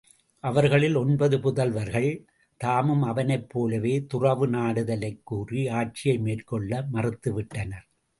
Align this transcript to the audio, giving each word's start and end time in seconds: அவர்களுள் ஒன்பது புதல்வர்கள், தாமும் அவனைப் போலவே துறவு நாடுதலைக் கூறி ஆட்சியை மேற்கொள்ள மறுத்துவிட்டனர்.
அவர்களுள் 0.39 0.95
ஒன்பது 0.95 1.37
புதல்வர்கள், 1.37 2.25
தாமும் 2.57 3.01
அவனைப் 3.01 3.49
போலவே 3.49 4.05
துறவு 4.05 4.47
நாடுதலைக் 4.47 5.21
கூறி 5.23 5.67
ஆட்சியை 5.67 6.17
மேற்கொள்ள 6.17 6.85
மறுத்துவிட்டனர். 6.93 7.87